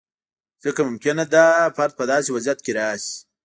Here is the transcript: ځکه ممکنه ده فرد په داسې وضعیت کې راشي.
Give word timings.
ځکه 0.63 0.81
ممکنه 0.89 1.23
ده 1.33 1.45
فرد 1.77 1.91
په 1.99 2.03
داسې 2.11 2.29
وضعیت 2.31 2.59
کې 2.65 2.71
راشي. 2.79 3.15